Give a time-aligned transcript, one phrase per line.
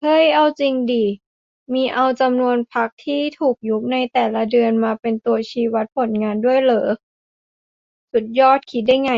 [0.00, 1.04] เฮ้ย เอาจิงดิ
[1.72, 6.88] มีเอาจำนวนพรรคที่ถูกยุบในแต่ละเดือนมาเป็นตัวชี้วัดผลงานด้วยเหรอ
[8.12, 9.12] สุดยอด คิดได้ไง